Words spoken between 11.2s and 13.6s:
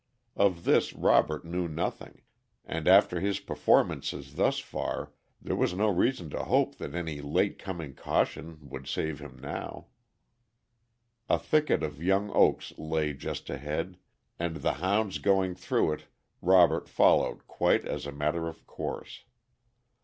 A thicket of young oaks lay just